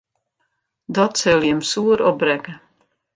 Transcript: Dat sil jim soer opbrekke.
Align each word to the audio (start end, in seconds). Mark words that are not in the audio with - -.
Dat 0.95 1.13
sil 1.21 1.41
jim 1.47 1.61
soer 1.71 1.99
opbrekke. 2.11 2.53